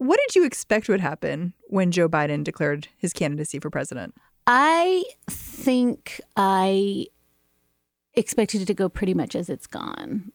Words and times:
What 0.00 0.18
did 0.26 0.34
you 0.34 0.46
expect 0.46 0.88
would 0.88 1.02
happen 1.02 1.52
when 1.64 1.90
Joe 1.90 2.08
Biden 2.08 2.42
declared 2.42 2.88
his 2.96 3.12
candidacy 3.12 3.58
for 3.58 3.68
president? 3.68 4.14
I 4.46 5.04
think 5.28 6.22
I 6.38 7.04
expected 8.14 8.62
it 8.62 8.64
to 8.64 8.72
go 8.72 8.88
pretty 8.88 9.12
much 9.12 9.34
as 9.34 9.50
it's 9.50 9.66
gone. 9.66 10.32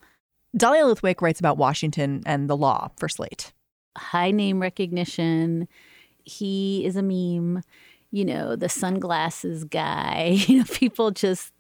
Dahlia 0.56 0.84
Lithwick 0.84 1.20
writes 1.20 1.40
about 1.40 1.58
Washington 1.58 2.22
and 2.28 2.48
the 2.48 2.56
law 2.56 2.92
for 2.98 3.10
Slate. 3.10 3.54
High 3.98 4.30
name 4.30 4.62
recognition. 4.62 5.68
He 6.24 6.86
is 6.86 6.96
a 6.96 7.02
meme. 7.02 7.64
You 8.12 8.24
know, 8.24 8.56
the 8.56 8.70
sunglasses 8.70 9.64
guy. 9.64 10.38
You 10.48 10.60
know, 10.60 10.66
people 10.66 11.10
just 11.10 11.52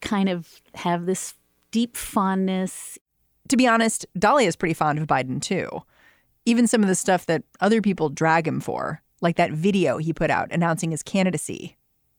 kind 0.00 0.28
of 0.28 0.60
have 0.74 1.06
this 1.06 1.34
deep 1.70 1.96
fondness. 1.96 2.98
To 3.46 3.56
be 3.56 3.68
honest, 3.68 4.06
Dahlia 4.18 4.48
is 4.48 4.56
pretty 4.56 4.74
fond 4.74 4.98
of 4.98 5.06
Biden 5.06 5.40
too. 5.40 5.84
Even 6.46 6.66
some 6.66 6.82
of 6.82 6.88
the 6.88 6.94
stuff 6.94 7.24
that 7.24 7.42
other 7.60 7.80
people 7.80 8.10
drag 8.10 8.46
him 8.46 8.60
for, 8.60 9.00
like 9.22 9.36
that 9.36 9.52
video 9.52 9.96
he 9.96 10.12
put 10.12 10.30
out 10.30 10.52
announcing 10.52 10.90
his 10.90 11.02
candidacy. 11.02 11.78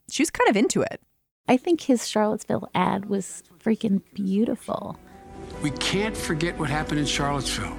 She 0.09 0.23
was 0.23 0.31
kind 0.31 0.50
of 0.50 0.58
into 0.58 0.81
it. 0.81 1.00
I 1.48 1.58
think 1.58 1.81
his 1.81 2.08
Charlottesville 2.08 2.68
ad 2.73 3.06
was 3.06 3.44
freaking 3.64 4.02
beautiful. 4.16 4.98
We 5.62 5.70
can't 5.72 6.18
forget 6.18 6.58
what 6.58 6.72
happened 6.72 7.00
in 7.00 7.06
Charlottesville. 7.06 7.78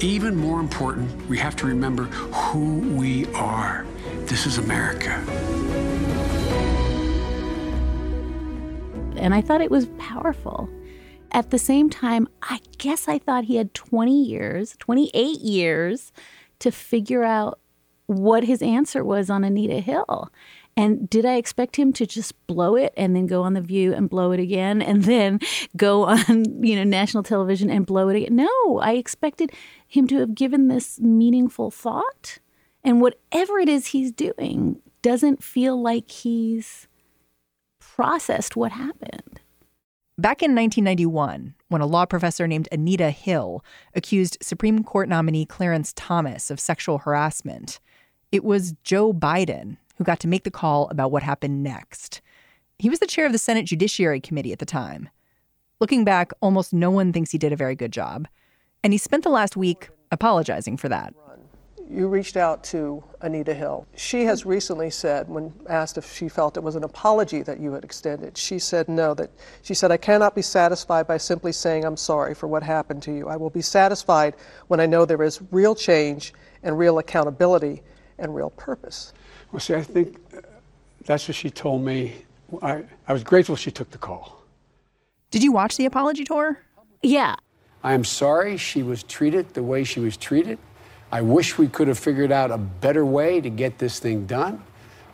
Even 0.00 0.36
more 0.36 0.60
important, 0.60 1.28
we 1.28 1.38
have 1.38 1.56
to 1.56 1.66
remember 1.66 2.04
who 2.04 2.78
we 2.96 3.26
are. 3.34 3.84
This 4.26 4.46
is 4.46 4.58
America. 4.58 5.10
And 9.16 9.34
I 9.34 9.40
thought 9.40 9.60
it 9.60 9.72
was 9.72 9.86
powerful. 9.98 10.68
At 11.32 11.50
the 11.50 11.58
same 11.58 11.88
time, 11.88 12.28
I 12.42 12.60
guess 12.78 13.08
I 13.08 13.18
thought 13.18 13.44
he 13.44 13.56
had 13.56 13.72
20 13.72 14.22
years, 14.22 14.76
28 14.78 15.40
years 15.40 16.12
to 16.58 16.70
figure 16.70 17.24
out 17.24 17.58
what 18.06 18.44
his 18.44 18.60
answer 18.60 19.02
was 19.02 19.30
on 19.30 19.42
Anita 19.42 19.80
Hill. 19.80 20.30
And 20.76 21.08
did 21.08 21.26
I 21.26 21.36
expect 21.36 21.76
him 21.76 21.92
to 21.94 22.06
just 22.06 22.46
blow 22.46 22.76
it 22.76 22.92
and 22.96 23.14
then 23.14 23.26
go 23.26 23.42
on 23.42 23.52
The 23.54 23.60
View 23.60 23.92
and 23.92 24.08
blow 24.08 24.32
it 24.32 24.40
again 24.40 24.80
and 24.80 25.02
then 25.04 25.40
go 25.76 26.04
on, 26.04 26.62
you 26.62 26.76
know, 26.76 26.84
national 26.84 27.22
television 27.22 27.70
and 27.70 27.86
blow 27.86 28.08
it 28.08 28.16
again? 28.16 28.36
No, 28.36 28.78
I 28.80 28.92
expected 28.92 29.52
him 29.86 30.06
to 30.08 30.18
have 30.18 30.34
given 30.34 30.68
this 30.68 31.00
meaningful 31.00 31.70
thought. 31.70 32.38
And 32.84 33.00
whatever 33.00 33.58
it 33.58 33.68
is 33.68 33.88
he's 33.88 34.12
doing 34.12 34.80
doesn't 35.02 35.42
feel 35.42 35.80
like 35.80 36.10
he's 36.10 36.88
processed 37.78 38.56
what 38.56 38.72
happened. 38.72 39.21
Back 40.18 40.42
in 40.42 40.54
1991, 40.54 41.54
when 41.68 41.80
a 41.80 41.86
law 41.86 42.04
professor 42.04 42.46
named 42.46 42.68
Anita 42.70 43.10
Hill 43.10 43.64
accused 43.94 44.36
Supreme 44.42 44.84
Court 44.84 45.08
nominee 45.08 45.46
Clarence 45.46 45.94
Thomas 45.96 46.50
of 46.50 46.60
sexual 46.60 46.98
harassment, 46.98 47.80
it 48.30 48.44
was 48.44 48.74
Joe 48.84 49.14
Biden 49.14 49.78
who 49.96 50.04
got 50.04 50.20
to 50.20 50.28
make 50.28 50.44
the 50.44 50.50
call 50.50 50.86
about 50.90 51.12
what 51.12 51.22
happened 51.22 51.62
next. 51.62 52.20
He 52.78 52.90
was 52.90 52.98
the 52.98 53.06
chair 53.06 53.24
of 53.24 53.32
the 53.32 53.38
Senate 53.38 53.64
Judiciary 53.64 54.20
Committee 54.20 54.52
at 54.52 54.58
the 54.58 54.66
time. 54.66 55.08
Looking 55.80 56.04
back, 56.04 56.32
almost 56.42 56.74
no 56.74 56.90
one 56.90 57.12
thinks 57.12 57.30
he 57.30 57.38
did 57.38 57.52
a 57.52 57.56
very 57.56 57.74
good 57.74 57.92
job. 57.92 58.28
And 58.84 58.92
he 58.92 58.98
spent 58.98 59.24
the 59.24 59.30
last 59.30 59.56
week 59.56 59.88
apologizing 60.10 60.76
for 60.76 60.90
that. 60.90 61.14
You 61.92 62.08
reached 62.08 62.38
out 62.38 62.64
to 62.64 63.04
Anita 63.20 63.52
Hill. 63.52 63.86
She 63.96 64.24
has 64.24 64.46
recently 64.46 64.88
said, 64.88 65.28
when 65.28 65.52
asked 65.68 65.98
if 65.98 66.10
she 66.10 66.26
felt 66.26 66.56
it 66.56 66.62
was 66.62 66.74
an 66.74 66.84
apology 66.84 67.42
that 67.42 67.60
you 67.60 67.72
had 67.74 67.84
extended, 67.84 68.38
she 68.38 68.58
said 68.58 68.88
no, 68.88 69.12
that 69.12 69.30
she 69.60 69.74
said, 69.74 69.92
I 69.92 69.98
cannot 69.98 70.34
be 70.34 70.40
satisfied 70.40 71.06
by 71.06 71.18
simply 71.18 71.52
saying 71.52 71.84
I'm 71.84 71.98
sorry 71.98 72.34
for 72.34 72.46
what 72.46 72.62
happened 72.62 73.02
to 73.02 73.12
you. 73.12 73.28
I 73.28 73.36
will 73.36 73.50
be 73.50 73.60
satisfied 73.60 74.36
when 74.68 74.80
I 74.80 74.86
know 74.86 75.04
there 75.04 75.22
is 75.22 75.42
real 75.50 75.74
change 75.74 76.32
and 76.62 76.78
real 76.78 76.98
accountability 76.98 77.82
and 78.18 78.34
real 78.34 78.50
purpose. 78.50 79.12
Well, 79.52 79.60
see, 79.60 79.74
I 79.74 79.82
think 79.82 80.18
that's 81.04 81.28
what 81.28 81.34
she 81.34 81.50
told 81.50 81.84
me. 81.84 82.24
I, 82.62 82.84
I 83.06 83.12
was 83.12 83.22
grateful 83.22 83.54
she 83.54 83.70
took 83.70 83.90
the 83.90 83.98
call. 83.98 84.42
Did 85.30 85.42
you 85.42 85.52
watch 85.52 85.76
the 85.76 85.84
apology 85.84 86.24
tour? 86.24 86.58
Yeah. 87.02 87.36
I 87.84 87.92
am 87.92 88.04
sorry 88.04 88.56
she 88.56 88.82
was 88.82 89.02
treated 89.02 89.52
the 89.52 89.62
way 89.62 89.84
she 89.84 90.00
was 90.00 90.16
treated. 90.16 90.58
I 91.12 91.20
wish 91.20 91.58
we 91.58 91.68
could 91.68 91.88
have 91.88 91.98
figured 91.98 92.32
out 92.32 92.50
a 92.50 92.56
better 92.56 93.04
way 93.04 93.42
to 93.42 93.50
get 93.50 93.78
this 93.78 93.98
thing 93.98 94.24
done. 94.24 94.64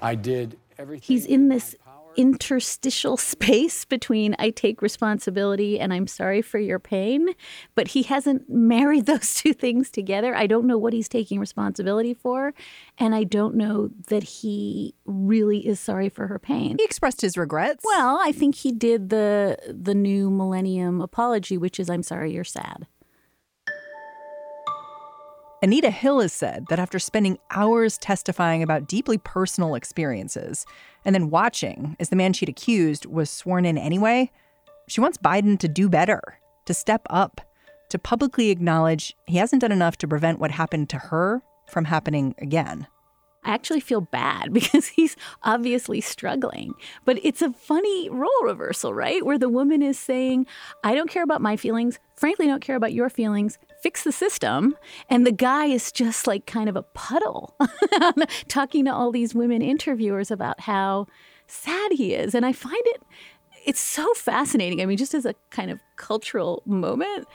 I 0.01 0.15
did 0.15 0.57
everything. 0.79 1.05
He's 1.05 1.27
in 1.27 1.49
this 1.49 1.75
interstitial 2.17 3.17
space 3.17 3.85
between 3.85 4.37
I 4.39 4.51
take 4.51 4.81
responsibility 4.81 5.81
and 5.81 5.93
I'm 5.93 6.07
sorry 6.07 6.41
for 6.41 6.61
your 6.61 6.79
pain, 6.79 7.31
but 7.75 7.89
he 7.89 8.05
hasn't 8.05 8.49
married 8.49 9.07
those 9.07 9.35
two 9.35 9.53
things 9.53 9.91
together. 9.91 10.37
I 10.37 10.47
don't 10.47 10.67
know 10.67 10.79
what 10.79 10.93
he's 10.93 11.09
taking 11.09 11.41
responsibility 11.41 12.15
for, 12.15 12.55
and 12.97 13.13
I 13.13 13.25
don't 13.25 13.57
know 13.57 13.91
that 14.07 14.23
he 14.23 14.95
really 15.05 15.67
is 15.67 15.81
sorry 15.81 16.09
for 16.09 16.29
her 16.29 16.39
pain. 16.39 16.77
He 16.79 16.85
expressed 16.85 17.23
his 17.23 17.37
regrets. 17.37 17.85
Well, 17.85 18.21
I 18.23 18.31
think 18.31 18.55
he 18.55 18.71
did 18.71 19.09
the 19.09 19.59
the 19.69 19.95
new 19.95 20.31
millennium 20.31 21.01
apology, 21.01 21.59
which 21.59 21.81
is 21.81 21.91
I'm 21.91 22.05
sorry 22.05 22.33
you're 22.33 22.45
sad. 22.45 22.87
Anita 25.61 25.91
Hill 25.91 26.21
has 26.21 26.33
said 26.33 26.67
that 26.69 26.79
after 26.79 27.01
spending 27.01 27.37
hours 27.51 27.99
testifying 27.99 28.63
about 28.63 28.87
deeply 28.87 29.19
personal 29.19 29.75
experiences 29.75 30.65
and 31.05 31.17
then 31.17 31.31
watching 31.31 31.97
as 31.99 32.11
the 32.11 32.17
man 32.17 32.33
she'd 32.33 32.49
accused 32.49 33.07
was 33.07 33.29
sworn 33.29 33.65
in 33.65 33.77
anyway, 33.77 34.31
she 34.87 35.01
wants 35.01 35.19
Biden 35.19 35.59
to 35.59 35.67
do 35.67 35.89
better, 35.89 36.21
to 36.67 36.73
step 36.73 37.03
up, 37.11 37.41
to 37.89 37.99
publicly 37.99 38.51
acknowledge 38.51 39.17
he 39.27 39.39
hasn't 39.39 39.63
done 39.63 39.73
enough 39.73 39.99
to 39.99 40.07
prevent 40.07 40.39
what 40.39 40.53
happened 40.53 40.89
to 40.91 40.99
her 40.99 41.43
from 41.67 41.87
happening 41.87 42.37
again. 42.39 42.87
I 43.45 43.53
actually 43.53 43.81
feel 43.81 44.01
bad 44.01 44.53
because 44.53 44.87
he's 44.87 45.17
obviously 45.43 46.01
struggling. 46.01 46.75
But 47.05 47.19
it's 47.25 47.43
a 47.43 47.53
funny 47.53 48.09
role 48.11 48.45
reversal, 48.45 48.95
right? 48.95 49.25
Where 49.27 49.39
the 49.39 49.49
woman 49.49 49.83
is 49.83 49.99
saying, 49.99 50.47
I 50.85 50.95
don't 50.95 51.11
care 51.11 51.25
about 51.25 51.43
my 51.43 51.57
feelings, 51.57 51.99
frankly, 52.15 52.47
don't 52.47 52.63
care 52.63 52.77
about 52.77 52.93
your 52.93 53.11
feelings, 53.11 53.59
fix 53.83 54.05
the 54.05 54.13
system. 54.13 54.77
And 55.09 55.27
the 55.27 55.33
guy 55.33 55.67
is 55.67 55.93
just 55.93 56.27
like 56.27 56.47
kind 56.47 56.69
of 56.69 56.77
a 56.77 56.83
puddle 56.83 57.57
talking 58.49 58.85
to 58.87 58.95
all 58.95 59.13
these 59.13 59.35
women 59.35 59.63
interviewers 59.63 60.31
about 60.31 60.61
how 60.61 61.07
sad 61.47 61.93
he 61.93 62.15
is. 62.15 62.35
And 62.35 62.45
I 62.45 62.53
find 62.53 62.83
it. 62.87 63.03
It's 63.67 63.81
so 63.81 64.13
fascinating. 64.15 64.81
I 64.81 64.87
mean, 64.87 64.97
just 64.97 65.15
as 65.15 65.27
a 65.27 65.35
kind 65.51 65.71
of 65.71 65.81
cultural 65.97 66.63
moment, 66.65 67.27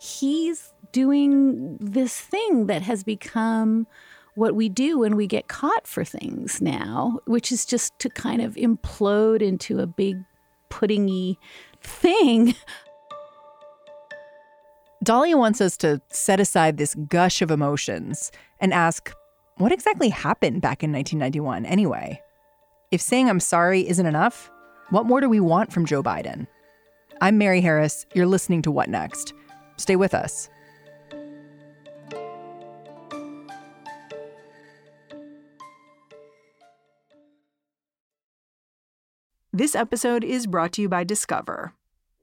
he's 0.00 0.72
doing 0.92 1.76
this 1.78 2.18
thing 2.18 2.66
that 2.66 2.82
has 2.82 3.04
become 3.04 3.86
what 4.34 4.54
we 4.54 4.68
do 4.68 5.00
when 5.00 5.16
we 5.16 5.26
get 5.26 5.48
caught 5.48 5.86
for 5.86 6.04
things 6.04 6.62
now, 6.62 7.18
which 7.26 7.50
is 7.50 7.66
just 7.66 7.98
to 7.98 8.08
kind 8.08 8.40
of 8.40 8.54
implode 8.54 9.42
into 9.42 9.80
a 9.80 9.86
big 9.86 10.16
puddingy 10.70 11.36
thing. 11.82 12.54
Dahlia 15.04 15.36
wants 15.36 15.60
us 15.60 15.76
to 15.78 16.02
set 16.08 16.40
aside 16.40 16.76
this 16.76 16.96
gush 17.08 17.40
of 17.40 17.52
emotions 17.52 18.32
and 18.60 18.74
ask 18.74 19.12
what 19.58 19.70
exactly 19.70 20.08
happened 20.08 20.60
back 20.60 20.82
in 20.82 20.92
1991 20.92 21.64
anyway? 21.66 22.20
If 22.90 23.00
saying 23.00 23.28
I'm 23.28 23.38
sorry 23.38 23.88
isn't 23.88 24.06
enough, 24.06 24.50
what 24.90 25.06
more 25.06 25.20
do 25.20 25.28
we 25.28 25.38
want 25.38 25.72
from 25.72 25.86
Joe 25.86 26.02
Biden? 26.02 26.48
I'm 27.20 27.38
Mary 27.38 27.60
Harris. 27.60 28.06
You're 28.12 28.26
listening 28.26 28.60
to 28.62 28.72
What 28.72 28.88
Next? 28.88 29.34
Stay 29.76 29.94
with 29.94 30.14
us. 30.14 30.48
This 39.52 39.76
episode 39.76 40.24
is 40.24 40.46
brought 40.46 40.72
to 40.72 40.82
you 40.82 40.88
by 40.88 41.04
Discover. 41.04 41.72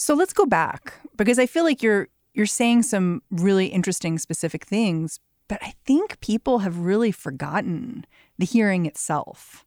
So 0.00 0.14
let's 0.14 0.32
go 0.32 0.46
back 0.46 0.94
because 1.16 1.38
I 1.38 1.44
feel 1.44 1.62
like 1.62 1.82
you're 1.82 2.08
you're 2.32 2.46
saying 2.46 2.84
some 2.84 3.22
really 3.30 3.66
interesting 3.66 4.16
specific 4.18 4.64
things, 4.64 5.20
but 5.46 5.58
I 5.62 5.74
think 5.84 6.18
people 6.20 6.60
have 6.60 6.78
really 6.78 7.12
forgotten 7.12 8.06
the 8.38 8.46
hearing 8.46 8.86
itself. 8.86 9.62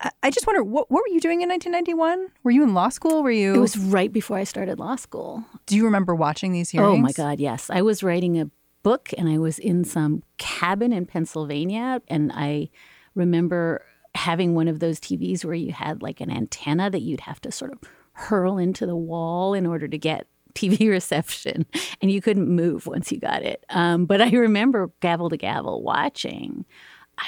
I- 0.00 0.12
I 0.22 0.30
just 0.30 0.46
wonder 0.46 0.62
what 0.62 0.92
what 0.92 1.02
were 1.02 1.12
you 1.12 1.18
doing 1.20 1.42
in 1.42 1.48
1991? 1.48 2.28
Were 2.44 2.52
you 2.52 2.62
in 2.62 2.72
law 2.72 2.88
school? 2.88 3.24
Were 3.24 3.32
you 3.32 3.52
It 3.52 3.58
was 3.58 3.76
right 3.76 4.12
before 4.12 4.36
I 4.36 4.44
started 4.44 4.78
law 4.78 4.94
school. 4.94 5.44
Do 5.66 5.74
you 5.74 5.84
remember 5.84 6.14
watching 6.14 6.52
these 6.52 6.70
hearings? 6.70 6.94
Oh 6.96 6.96
my 6.98 7.10
God, 7.10 7.40
yes. 7.40 7.68
I 7.68 7.82
was 7.82 8.04
writing 8.04 8.38
a 8.38 8.48
book 8.84 9.12
and 9.18 9.28
I 9.28 9.38
was 9.38 9.58
in 9.58 9.82
some 9.82 10.22
cabin 10.38 10.92
in 10.92 11.04
Pennsylvania. 11.04 12.00
And 12.06 12.30
I 12.32 12.68
remember 13.16 13.82
having 14.14 14.54
one 14.54 14.68
of 14.68 14.78
those 14.78 15.00
TVs 15.00 15.44
where 15.44 15.54
you 15.54 15.72
had 15.72 16.00
like 16.00 16.20
an 16.20 16.30
antenna 16.30 16.90
that 16.90 17.02
you'd 17.02 17.22
have 17.22 17.40
to 17.40 17.50
sort 17.50 17.72
of 17.72 17.80
hurl 18.16 18.56
into 18.56 18.86
the 18.86 18.96
wall 18.96 19.52
in 19.52 19.66
order 19.66 19.86
to 19.86 19.98
get 19.98 20.26
TV 20.54 20.88
reception. 20.90 21.66
And 22.00 22.10
you 22.10 22.20
couldn't 22.20 22.48
move 22.48 22.86
once 22.86 23.12
you 23.12 23.18
got 23.20 23.42
it. 23.42 23.64
Um, 23.68 24.06
but 24.06 24.20
I 24.20 24.30
remember 24.30 24.90
gavel 25.00 25.28
to 25.30 25.36
gavel 25.36 25.82
watching. 25.82 26.64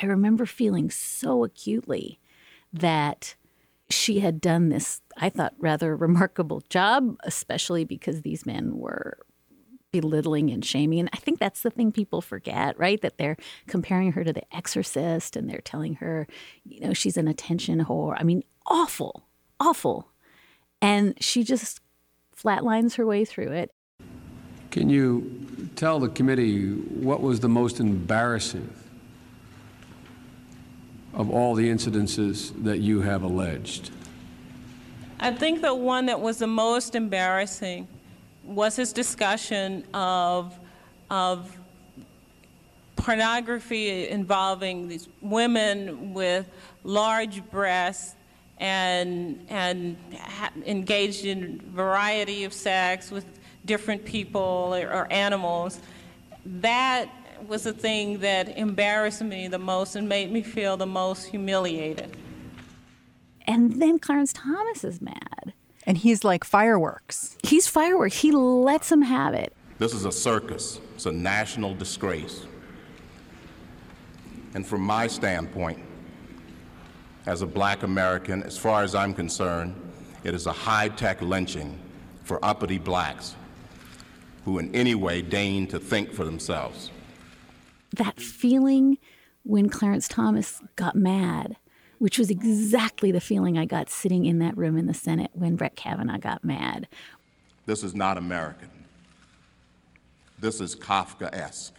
I 0.03 0.07
remember 0.07 0.47
feeling 0.47 0.91
so 0.91 1.45
acutely 1.45 2.21
that 2.73 3.35
she 3.91 4.21
had 4.21 4.41
done 4.41 4.71
this, 4.71 5.01
I 5.17 5.29
thought, 5.29 5.55
rather 5.59 5.95
remarkable 5.97 6.63
job, 6.69 7.17
especially 7.23 7.85
because 7.85 8.23
these 8.23 8.45
men 8.45 8.77
were 8.77 9.19
belittling 9.93 10.51
and 10.51 10.65
shaming. 10.65 11.01
And 11.01 11.11
I 11.13 11.17
think 11.17 11.39
that's 11.39 11.63
the 11.63 11.71
thing 11.71 11.93
people 11.93 12.21
forget, 12.21 12.79
right? 12.79 13.01
That 13.01 13.19
they're 13.19 13.37
comparing 13.67 14.13
her 14.13 14.25
to 14.25 14.33
the 14.33 14.55
exorcist 14.55 15.37
and 15.37 15.49
they're 15.49 15.61
telling 15.61 15.95
her, 15.97 16.27
you 16.65 16.81
know, 16.81 16.93
she's 16.93 17.17
an 17.17 17.29
attention 17.29 17.85
whore. 17.85 18.15
I 18.19 18.23
mean, 18.25 18.43
awful, 18.67 19.27
awful. 19.61 20.08
And 20.81 21.15
she 21.23 21.43
just 21.43 21.81
flatlines 22.37 22.97
her 22.97 23.07
way 23.07 23.25
through 23.25 23.53
it. 23.53 23.71
Can 24.71 24.89
you 24.91 25.71
tell 25.77 25.99
the 25.99 26.09
committee 26.09 26.73
what 26.73 27.21
was 27.21 27.41
the 27.41 27.49
most 27.49 27.81
embarrassing 27.81 28.71
of 31.15 31.31
all 31.31 31.55
the 31.55 31.69
incidences 31.69 32.53
that 32.65 32.79
you 32.79 33.01
have 33.01 33.23
alleged? 33.23 33.91
I 35.21 35.33
think 35.33 35.63
the 35.63 35.75
one 35.75 36.07
that 36.07 36.21
was 36.21 36.39
the 36.39 36.47
most 36.47 36.95
embarrassing 36.95 37.89
was 38.45 38.77
his 38.77 38.93
discussion 38.93 39.85
of, 39.93 40.59
of 41.11 41.57
pornography 42.95 44.09
involving 44.09 44.87
these 44.87 45.09
women 45.21 46.15
with 46.15 46.49
large 46.85 47.45
breasts 47.51 48.15
and, 48.59 49.45
and 49.49 49.97
ha- 50.19 50.51
engaged 50.67 51.25
in 51.25 51.61
variety 51.73 52.45
of 52.45 52.53
sex 52.53 53.11
with 53.11 53.25
different 53.65 54.05
people 54.05 54.75
or, 54.75 54.93
or 54.93 55.13
animals. 55.13 55.81
That 56.45 57.09
was 57.47 57.63
the 57.65 57.73
thing 57.73 58.19
that 58.19 58.57
embarrassed 58.57 59.23
me 59.23 59.49
the 59.49 59.59
most 59.59 59.95
and 59.97 60.09
made 60.09 60.33
me 60.33 60.43
feel 60.43 60.77
the 60.77 60.87
most 60.87 61.27
humiliated. 61.27 62.17
And 63.47 63.81
then 63.81 63.99
Clarence 63.99 64.33
Thomas 64.33 64.85
is 64.85 65.01
mad. 65.01 65.55
And 65.87 65.97
he's 65.97 66.23
like 66.23 66.45
fireworks. 66.45 67.37
He's 67.43 67.67
fireworks. 67.67 68.19
He 68.19 68.31
lets 68.31 68.93
him 68.93 69.03
have 69.03 69.33
it. 69.33 69.55
This 69.79 69.95
is 69.95 70.05
a 70.05 70.13
circus. 70.13 70.81
It's 70.95 71.07
a 71.07 71.13
national 71.13 71.75
disgrace. 71.75 72.45
And 74.55 74.67
from 74.67 74.83
my 74.83 75.07
standpoint, 75.07 75.79
as 77.29 77.43
a 77.43 77.47
black 77.47 77.83
American, 77.83 78.43
as 78.43 78.57
far 78.57 78.83
as 78.83 78.95
I'm 78.95 79.13
concerned, 79.13 79.75
it 80.25 80.33
is 80.35 80.47
a 80.47 80.53
high 80.53 80.89
tech 80.89 81.21
lynching 81.21 81.79
for 82.25 82.43
uppity 82.43 82.79
blacks 82.79 83.37
who 84.47 84.59
in 84.59 84.75
any 84.75 84.95
way 84.95 85.21
deign 85.21 85.67
to 85.67 85.79
think 85.79 86.11
for 86.11 86.25
themselves. 86.25 86.91
That 87.95 88.19
feeling 88.19 88.97
when 89.43 89.69
Clarence 89.69 90.09
Thomas 90.09 90.63
got 90.77 90.97
mad, 90.97 91.57
which 91.99 92.19
was 92.19 92.31
exactly 92.31 93.13
the 93.13 93.21
feeling 93.21 93.59
I 93.59 93.67
got 93.67 93.91
sitting 93.91 94.25
in 94.25 94.39
that 94.39 94.57
room 94.57 94.79
in 94.79 94.87
the 94.87 94.95
Senate 94.95 95.31
when 95.35 95.55
Brett 95.55 95.77
Kavanaugh 95.77 96.17
got 96.17 96.43
mad. 96.45 96.89
This 97.67 97.85
is 97.85 97.95
not 97.95 98.17
American. 98.17 98.71
This 100.39 100.63
is 100.63 100.75
Kafka 100.75 101.29
esque. 101.35 101.75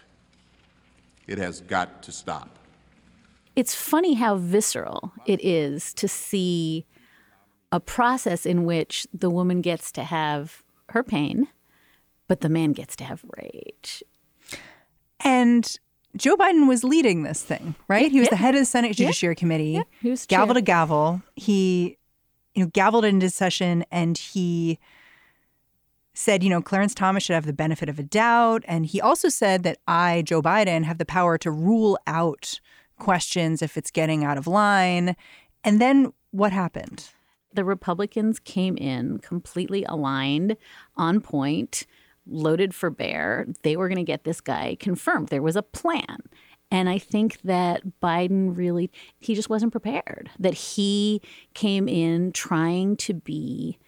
It 1.25 1.39
has 1.39 1.61
got 1.61 2.03
to 2.03 2.11
stop. 2.11 2.59
It's 3.59 3.75
funny 3.75 4.13
how 4.13 4.37
visceral 4.37 5.11
it 5.25 5.43
is 5.43 5.93
to 5.95 6.07
see 6.07 6.85
a 7.73 7.81
process 7.81 8.45
in 8.45 8.63
which 8.63 9.05
the 9.13 9.29
woman 9.29 9.59
gets 9.59 9.91
to 9.91 10.05
have 10.05 10.63
her 10.91 11.03
pain, 11.03 11.49
but 12.29 12.39
the 12.39 12.47
man 12.47 12.71
gets 12.71 12.95
to 12.95 13.03
have 13.03 13.21
rage. 13.35 14.01
And 15.19 15.69
Joe 16.15 16.37
Biden 16.37 16.69
was 16.69 16.85
leading 16.85 17.23
this 17.23 17.43
thing, 17.43 17.75
right? 17.89 18.09
he 18.09 18.19
was 18.19 18.27
yeah. 18.27 18.29
the 18.29 18.35
head 18.37 18.55
of 18.55 18.61
the 18.61 18.65
Senate 18.65 18.95
Judiciary 18.95 19.35
Committee. 19.35 19.83
he 20.01 20.09
was 20.09 20.25
gavel 20.25 20.53
chair. 20.55 20.61
to 20.61 20.61
gavel. 20.61 21.21
He, 21.35 21.97
you 22.55 22.63
know, 22.63 22.69
gavelled 22.69 23.03
into 23.03 23.29
session 23.29 23.83
and 23.91 24.17
he 24.17 24.79
said, 26.13 26.45
you 26.45 26.49
know, 26.49 26.61
Clarence 26.61 26.95
Thomas 26.95 27.23
should 27.23 27.33
have 27.33 27.45
the 27.45 27.51
benefit 27.51 27.89
of 27.89 27.99
a 27.99 28.03
doubt. 28.03 28.63
And 28.69 28.85
he 28.85 29.01
also 29.01 29.27
said 29.27 29.63
that 29.63 29.79
I, 29.85 30.21
Joe 30.21 30.41
Biden, 30.41 30.85
have 30.85 30.97
the 30.97 31.03
power 31.03 31.37
to 31.39 31.51
rule 31.51 31.99
out 32.07 32.61
questions 32.99 33.61
if 33.61 33.77
it's 33.77 33.91
getting 33.91 34.23
out 34.23 34.37
of 34.37 34.47
line. 34.47 35.15
And 35.63 35.81
then 35.81 36.13
what 36.31 36.51
happened? 36.51 37.09
The 37.53 37.65
Republicans 37.65 38.39
came 38.39 38.77
in 38.77 39.17
completely 39.19 39.83
aligned, 39.85 40.55
on 40.95 41.19
point, 41.19 41.87
loaded 42.27 42.75
for 42.75 42.89
bear. 42.89 43.47
They 43.63 43.75
were 43.75 43.87
going 43.87 43.97
to 43.97 44.03
get 44.03 44.23
this 44.23 44.39
guy 44.39 44.77
confirmed. 44.79 45.29
There 45.29 45.41
was 45.41 45.55
a 45.55 45.63
plan. 45.63 46.17
And 46.71 46.87
I 46.87 46.99
think 46.99 47.41
that 47.41 47.81
Biden 47.99 48.55
really, 48.55 48.91
he 49.19 49.33
just 49.33 49.49
wasn't 49.49 49.71
prepared, 49.71 50.29
that 50.37 50.53
he 50.53 51.21
came 51.55 51.87
in 51.87 52.31
trying 52.31 52.95
to 52.97 53.15
be 53.15 53.79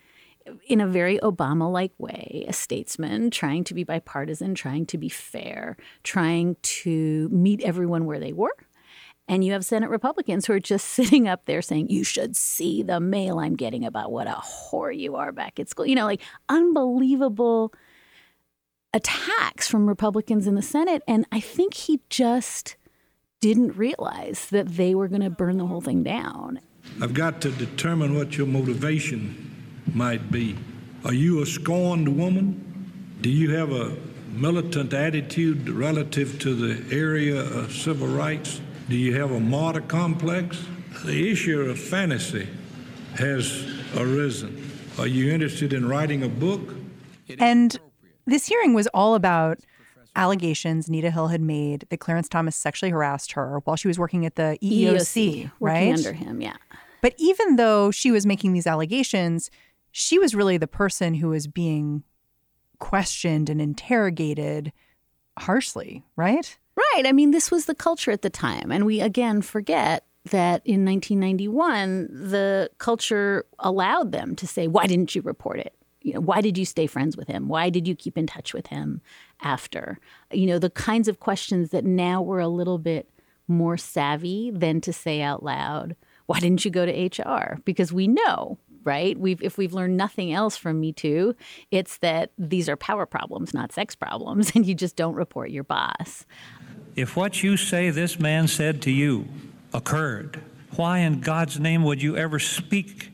in 0.65 0.81
a 0.81 0.87
very 0.87 1.19
Obama 1.19 1.71
like 1.71 1.93
way, 1.99 2.43
a 2.47 2.53
statesman, 2.53 3.29
trying 3.29 3.63
to 3.65 3.75
be 3.75 3.83
bipartisan, 3.83 4.55
trying 4.55 4.87
to 4.87 4.97
be 4.97 5.09
fair, 5.09 5.77
trying 6.03 6.57
to 6.63 7.29
meet 7.29 7.61
everyone 7.61 8.05
where 8.05 8.19
they 8.19 8.33
were. 8.33 8.55
And 9.27 9.45
you 9.45 9.53
have 9.53 9.63
Senate 9.63 9.89
Republicans 9.89 10.45
who 10.45 10.53
are 10.53 10.59
just 10.59 10.87
sitting 10.89 11.27
up 11.27 11.45
there 11.45 11.61
saying, 11.61 11.89
You 11.89 12.03
should 12.03 12.35
see 12.35 12.83
the 12.83 12.99
mail 12.99 13.39
I'm 13.39 13.55
getting 13.55 13.85
about 13.85 14.11
what 14.11 14.27
a 14.27 14.41
whore 14.41 14.95
you 14.95 15.15
are 15.15 15.31
back 15.31 15.59
at 15.59 15.69
school. 15.69 15.85
You 15.85 15.95
know, 15.95 16.05
like 16.05 16.21
unbelievable 16.49 17.73
attacks 18.93 19.67
from 19.67 19.87
Republicans 19.87 20.47
in 20.47 20.55
the 20.55 20.61
Senate. 20.61 21.01
And 21.07 21.25
I 21.31 21.39
think 21.39 21.73
he 21.73 22.01
just 22.09 22.75
didn't 23.39 23.75
realize 23.77 24.47
that 24.47 24.67
they 24.67 24.93
were 24.93 25.07
going 25.07 25.21
to 25.21 25.29
burn 25.29 25.57
the 25.57 25.65
whole 25.65 25.81
thing 25.81 26.03
down. 26.03 26.59
I've 27.01 27.13
got 27.13 27.41
to 27.41 27.51
determine 27.51 28.15
what 28.15 28.37
your 28.37 28.47
motivation 28.47 29.73
might 29.93 30.31
be. 30.31 30.55
Are 31.05 31.13
you 31.13 31.41
a 31.41 31.45
scorned 31.45 32.17
woman? 32.17 33.17
Do 33.21 33.29
you 33.29 33.55
have 33.55 33.71
a 33.71 33.95
militant 34.31 34.93
attitude 34.93 35.69
relative 35.69 36.39
to 36.39 36.55
the 36.55 36.95
area 36.95 37.39
of 37.39 37.71
civil 37.71 38.07
rights? 38.07 38.61
Do 38.89 38.95
you 38.97 39.15
have 39.19 39.31
a 39.31 39.39
martyr 39.39 39.81
complex? 39.81 40.65
The 41.05 41.31
issue 41.31 41.61
of 41.61 41.79
fantasy 41.79 42.47
has 43.15 43.65
arisen. 43.97 44.69
Are 44.99 45.07
you 45.07 45.31
interested 45.31 45.73
in 45.73 45.87
writing 45.87 46.23
a 46.23 46.27
book? 46.27 46.75
And 47.39 47.79
this 48.25 48.47
hearing 48.47 48.73
was 48.73 48.87
all 48.87 49.15
about 49.15 49.59
allegations 50.15 50.87
Anita 50.89 51.09
Hill 51.09 51.27
had 51.27 51.41
made 51.41 51.85
that 51.89 51.99
Clarence 51.99 52.27
Thomas 52.27 52.55
sexually 52.55 52.91
harassed 52.91 53.31
her 53.33 53.59
while 53.63 53.77
she 53.77 53.87
was 53.87 53.97
working 53.97 54.25
at 54.25 54.35
the 54.35 54.57
EEOC, 54.61 55.51
working 55.59 55.89
right? 55.89 55.93
under 55.93 56.13
him, 56.13 56.41
yeah. 56.41 56.57
But 57.01 57.15
even 57.17 57.55
though 57.55 57.91
she 57.91 58.11
was 58.11 58.25
making 58.25 58.53
these 58.53 58.67
allegations, 58.67 59.49
she 59.91 60.19
was 60.19 60.35
really 60.35 60.57
the 60.57 60.67
person 60.67 61.15
who 61.15 61.29
was 61.29 61.47
being 61.47 62.03
questioned 62.79 63.49
and 63.49 63.61
interrogated 63.61 64.71
harshly, 65.39 66.03
right? 66.15 66.57
Right. 66.93 67.05
I 67.05 67.11
mean, 67.11 67.31
this 67.31 67.51
was 67.51 67.65
the 67.65 67.75
culture 67.75 68.11
at 68.11 68.21
the 68.21 68.29
time. 68.29 68.71
And 68.71 68.85
we 68.85 69.01
again 69.01 69.41
forget 69.41 70.05
that 70.29 70.61
in 70.65 70.85
1991, 70.85 72.07
the 72.11 72.69
culture 72.77 73.45
allowed 73.59 74.11
them 74.11 74.35
to 74.35 74.47
say, 74.47 74.67
Why 74.67 74.87
didn't 74.87 75.15
you 75.15 75.21
report 75.21 75.59
it? 75.59 75.73
You 76.01 76.13
know, 76.13 76.21
why 76.21 76.41
did 76.41 76.57
you 76.57 76.65
stay 76.65 76.87
friends 76.87 77.15
with 77.15 77.27
him? 77.27 77.47
Why 77.47 77.69
did 77.69 77.87
you 77.87 77.95
keep 77.95 78.17
in 78.17 78.25
touch 78.25 78.53
with 78.53 78.67
him 78.67 79.01
after? 79.41 79.99
You 80.31 80.47
know, 80.47 80.59
the 80.59 80.69
kinds 80.69 81.07
of 81.07 81.19
questions 81.19 81.69
that 81.69 81.85
now 81.85 82.21
we're 82.21 82.39
a 82.39 82.47
little 82.47 82.79
bit 82.79 83.09
more 83.47 83.77
savvy 83.77 84.49
than 84.51 84.81
to 84.81 84.93
say 84.93 85.21
out 85.21 85.43
loud, 85.43 85.95
why 86.25 86.39
didn't 86.39 86.65
you 86.65 86.71
go 86.71 86.85
to 86.85 87.23
HR? 87.23 87.59
Because 87.65 87.93
we 87.93 88.07
know, 88.07 88.57
right? 88.83 89.19
We've 89.19 89.41
if 89.43 89.57
we've 89.57 89.73
learned 89.73 89.97
nothing 89.97 90.33
else 90.33 90.57
from 90.57 90.79
Me 90.79 90.93
Too, 90.93 91.35
it's 91.69 91.97
that 91.97 92.31
these 92.37 92.69
are 92.69 92.77
power 92.77 93.05
problems, 93.05 93.53
not 93.53 93.71
sex 93.71 93.95
problems, 93.95 94.51
and 94.55 94.65
you 94.65 94.73
just 94.73 94.95
don't 94.95 95.15
report 95.15 95.51
your 95.51 95.63
boss. 95.63 96.25
If 96.95 97.15
what 97.15 97.41
you 97.41 97.55
say 97.55 97.89
this 97.89 98.19
man 98.19 98.47
said 98.47 98.81
to 98.83 98.91
you 98.91 99.27
occurred, 99.73 100.41
why 100.75 100.99
in 100.99 101.21
God's 101.21 101.59
name 101.59 101.83
would 101.83 102.01
you 102.01 102.17
ever 102.17 102.37
speak 102.37 103.11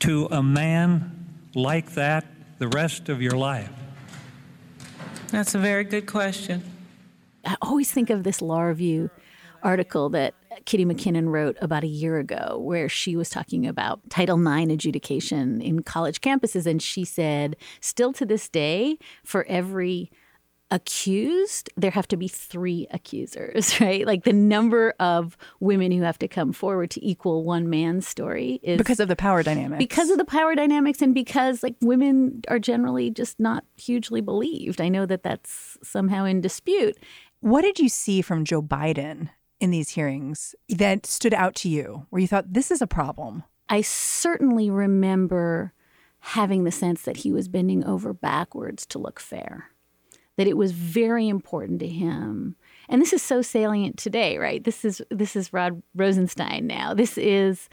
to 0.00 0.26
a 0.30 0.42
man 0.42 1.26
like 1.54 1.92
that 1.94 2.24
the 2.58 2.68
rest 2.68 3.08
of 3.08 3.20
your 3.20 3.32
life? 3.32 3.70
That's 5.28 5.54
a 5.54 5.58
very 5.58 5.84
good 5.84 6.06
question. 6.06 6.62
I 7.44 7.56
always 7.62 7.90
think 7.90 8.10
of 8.10 8.22
this 8.22 8.40
Law 8.40 8.62
Review 8.62 9.10
article 9.62 10.08
that 10.10 10.34
Kitty 10.64 10.84
MacKinnon 10.84 11.28
wrote 11.28 11.56
about 11.60 11.84
a 11.84 11.88
year 11.88 12.18
ago, 12.18 12.58
where 12.58 12.88
she 12.88 13.16
was 13.16 13.28
talking 13.28 13.66
about 13.66 14.08
Title 14.10 14.38
IX 14.38 14.72
adjudication 14.72 15.60
in 15.60 15.82
college 15.82 16.20
campuses. 16.20 16.66
And 16.66 16.82
she 16.82 17.04
said, 17.04 17.56
still 17.80 18.12
to 18.14 18.24
this 18.26 18.48
day, 18.48 18.98
for 19.24 19.44
every 19.48 20.10
accused, 20.70 21.70
there 21.76 21.90
have 21.90 22.08
to 22.08 22.16
be 22.16 22.28
three 22.28 22.86
accusers, 22.90 23.78
right? 23.80 24.06
Like 24.06 24.24
the 24.24 24.32
number 24.32 24.94
of 25.00 25.36
women 25.58 25.92
who 25.92 26.02
have 26.02 26.18
to 26.20 26.28
come 26.28 26.52
forward 26.52 26.90
to 26.92 27.04
equal 27.04 27.44
one 27.44 27.68
man's 27.68 28.06
story 28.06 28.60
is 28.62 28.78
because 28.78 29.00
of 29.00 29.08
the 29.08 29.16
power 29.16 29.42
dynamics. 29.42 29.78
because 29.78 30.10
of 30.10 30.18
the 30.18 30.24
power 30.24 30.54
dynamics 30.54 31.02
and 31.02 31.14
because 31.14 31.62
like 31.62 31.76
women 31.80 32.42
are 32.48 32.58
generally 32.58 33.10
just 33.10 33.40
not 33.40 33.64
hugely 33.76 34.20
believed. 34.20 34.80
I 34.80 34.88
know 34.88 35.06
that 35.06 35.22
that's 35.22 35.76
somehow 35.82 36.24
in 36.24 36.40
dispute. 36.40 36.96
What 37.40 37.62
did 37.62 37.78
you 37.78 37.88
see 37.88 38.22
from 38.22 38.44
Joe 38.44 38.62
Biden 38.62 39.30
in 39.60 39.70
these 39.70 39.90
hearings 39.90 40.54
that 40.68 41.06
stood 41.06 41.34
out 41.34 41.54
to 41.56 41.68
you 41.68 42.06
where 42.10 42.20
you 42.20 42.28
thought 42.28 42.52
this 42.52 42.70
is 42.70 42.82
a 42.82 42.86
problem? 42.86 43.44
I 43.68 43.82
certainly 43.82 44.68
remember 44.68 45.72
having 46.20 46.64
the 46.64 46.72
sense 46.72 47.02
that 47.02 47.18
he 47.18 47.32
was 47.32 47.48
bending 47.48 47.84
over 47.84 48.12
backwards 48.12 48.84
to 48.86 48.98
look 48.98 49.18
fair, 49.18 49.70
that 50.40 50.48
it 50.48 50.56
was 50.56 50.72
very 50.72 51.28
important 51.28 51.80
to 51.80 51.86
him. 51.86 52.56
And 52.88 53.02
this 53.02 53.12
is 53.12 53.20
so 53.20 53.42
salient 53.42 53.98
today, 53.98 54.38
right? 54.38 54.64
This 54.64 54.86
is 54.86 55.02
this 55.10 55.36
is 55.36 55.52
Rod 55.52 55.82
Rosenstein 55.94 56.66
now. 56.66 56.94
This 56.94 57.18
is 57.18 57.68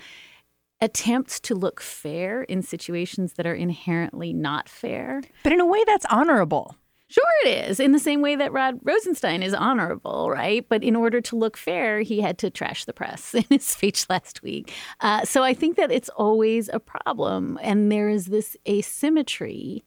attempts 0.81 1.39
to 1.39 1.55
look 1.55 1.79
fair 1.79 2.43
in 2.43 2.61
situations 2.61 3.35
that 3.35 3.47
are 3.47 3.55
inherently 3.55 4.33
not 4.33 4.67
fair. 4.67 5.21
But 5.43 5.53
in 5.53 5.61
a 5.61 5.65
way 5.65 5.81
that's 5.85 6.05
honorable. 6.07 6.75
Sure, 7.07 7.23
it 7.45 7.69
is. 7.69 7.79
In 7.79 7.93
the 7.93 7.99
same 7.99 8.21
way 8.21 8.35
that 8.35 8.51
Rod 8.51 8.81
Rosenstein 8.83 9.43
is 9.43 9.53
honorable, 9.53 10.29
right? 10.29 10.67
But 10.67 10.83
in 10.83 10.97
order 10.97 11.21
to 11.21 11.37
look 11.37 11.55
fair, 11.55 12.01
he 12.01 12.19
had 12.19 12.37
to 12.39 12.49
trash 12.49 12.83
the 12.83 12.91
press 12.91 13.33
in 13.33 13.45
his 13.47 13.63
speech 13.63 14.09
last 14.09 14.43
week. 14.43 14.73
Uh, 14.99 15.23
so 15.23 15.41
I 15.41 15.53
think 15.53 15.77
that 15.77 15.89
it's 15.89 16.09
always 16.09 16.67
a 16.67 16.81
problem. 16.81 17.57
And 17.61 17.89
there 17.89 18.09
is 18.09 18.25
this 18.25 18.57
asymmetry 18.67 19.85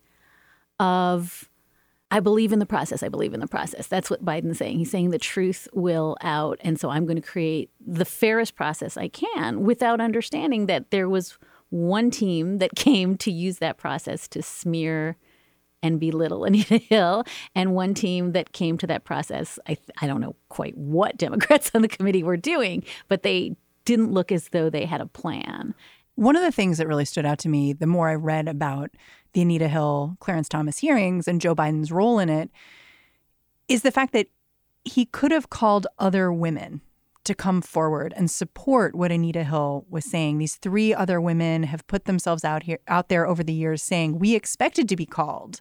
of, 0.78 1.49
I 2.10 2.20
believe 2.20 2.52
in 2.52 2.58
the 2.58 2.66
process. 2.66 3.02
I 3.02 3.08
believe 3.08 3.34
in 3.34 3.40
the 3.40 3.46
process. 3.46 3.86
That's 3.86 4.10
what 4.10 4.24
Biden's 4.24 4.58
saying. 4.58 4.78
He's 4.78 4.90
saying 4.90 5.10
the 5.10 5.18
truth 5.18 5.68
will 5.72 6.16
out. 6.22 6.58
And 6.62 6.78
so 6.78 6.90
I'm 6.90 7.06
going 7.06 7.20
to 7.20 7.26
create 7.26 7.70
the 7.84 8.04
fairest 8.04 8.56
process 8.56 8.96
I 8.96 9.08
can 9.08 9.62
without 9.62 10.00
understanding 10.00 10.66
that 10.66 10.90
there 10.90 11.08
was 11.08 11.38
one 11.68 12.10
team 12.10 12.58
that 12.58 12.70
came 12.76 13.16
to 13.18 13.30
use 13.30 13.58
that 13.58 13.78
process 13.78 14.26
to 14.28 14.42
smear 14.42 15.16
and 15.82 15.98
belittle 15.98 16.44
Anita 16.46 16.78
Hill, 16.78 17.24
and 17.54 17.74
one 17.74 17.94
team 17.94 18.32
that 18.32 18.52
came 18.52 18.76
to 18.78 18.86
that 18.86 19.04
process. 19.04 19.58
I, 19.66 19.78
I 20.00 20.06
don't 20.06 20.20
know 20.20 20.36
quite 20.48 20.76
what 20.76 21.16
Democrats 21.18 21.70
on 21.74 21.82
the 21.82 21.88
committee 21.88 22.22
were 22.22 22.36
doing, 22.36 22.84
but 23.08 23.22
they 23.22 23.56
didn't 23.84 24.12
look 24.12 24.30
as 24.30 24.48
though 24.48 24.68
they 24.68 24.84
had 24.84 25.00
a 25.00 25.06
plan. 25.06 25.74
One 26.16 26.36
of 26.36 26.42
the 26.42 26.52
things 26.52 26.78
that 26.78 26.86
really 26.86 27.06
stood 27.06 27.24
out 27.24 27.38
to 27.40 27.48
me 27.48 27.72
the 27.72 27.86
more 27.86 28.10
I 28.10 28.14
read 28.14 28.46
about 28.46 28.90
the 29.32 29.42
Anita 29.42 29.68
Hill, 29.68 30.16
Clarence 30.20 30.48
Thomas 30.48 30.78
hearings 30.78 31.28
and 31.28 31.40
Joe 31.40 31.54
Biden's 31.54 31.92
role 31.92 32.18
in 32.18 32.28
it 32.28 32.50
is 33.68 33.82
the 33.82 33.92
fact 33.92 34.12
that 34.12 34.26
he 34.84 35.04
could 35.04 35.30
have 35.30 35.50
called 35.50 35.86
other 35.98 36.32
women 36.32 36.80
to 37.24 37.34
come 37.34 37.60
forward 37.60 38.14
and 38.16 38.30
support 38.30 38.94
what 38.94 39.12
Anita 39.12 39.44
Hill 39.44 39.84
was 39.88 40.04
saying. 40.04 40.38
These 40.38 40.56
three 40.56 40.94
other 40.94 41.20
women 41.20 41.64
have 41.64 41.86
put 41.86 42.06
themselves 42.06 42.44
out 42.44 42.64
here 42.64 42.78
out 42.88 43.08
there 43.08 43.26
over 43.26 43.44
the 43.44 43.52
years 43.52 43.82
saying 43.82 44.18
we 44.18 44.34
expected 44.34 44.88
to 44.88 44.96
be 44.96 45.06
called 45.06 45.60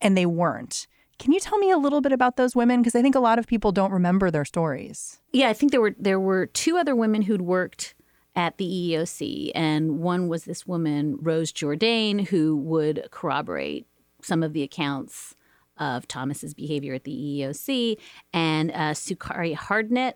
and 0.00 0.16
they 0.16 0.26
weren't. 0.26 0.86
Can 1.18 1.32
you 1.32 1.40
tell 1.40 1.58
me 1.58 1.70
a 1.70 1.76
little 1.76 2.00
bit 2.00 2.12
about 2.12 2.36
those 2.36 2.56
women 2.56 2.80
because 2.80 2.94
I 2.94 3.02
think 3.02 3.14
a 3.14 3.20
lot 3.20 3.38
of 3.38 3.46
people 3.46 3.72
don't 3.72 3.92
remember 3.92 4.30
their 4.30 4.44
stories. 4.44 5.20
Yeah, 5.32 5.48
I 5.48 5.52
think 5.52 5.70
there 5.70 5.80
were 5.80 5.94
there 5.98 6.20
were 6.20 6.46
two 6.46 6.76
other 6.76 6.96
women 6.96 7.22
who'd 7.22 7.42
worked 7.42 7.94
at 8.34 8.56
the 8.56 8.64
EEOC, 8.64 9.52
and 9.54 9.98
one 9.98 10.28
was 10.28 10.44
this 10.44 10.66
woman 10.66 11.18
Rose 11.20 11.52
Jourdain 11.52 12.28
who 12.28 12.56
would 12.56 13.08
corroborate 13.10 13.86
some 14.22 14.42
of 14.42 14.52
the 14.52 14.62
accounts 14.62 15.34
of 15.78 16.06
Thomas's 16.06 16.54
behavior 16.54 16.94
at 16.94 17.04
the 17.04 17.12
EEOC, 17.12 17.98
and 18.32 18.70
uh, 18.70 18.92
Sukari 18.92 19.54
Hardnett 19.54 20.14